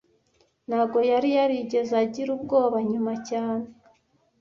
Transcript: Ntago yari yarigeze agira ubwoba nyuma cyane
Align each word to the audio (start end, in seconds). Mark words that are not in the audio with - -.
Ntago 0.67 0.97
yari 1.11 1.29
yarigeze 1.37 1.93
agira 2.03 2.29
ubwoba 2.37 2.77
nyuma 2.91 3.13
cyane 3.29 3.65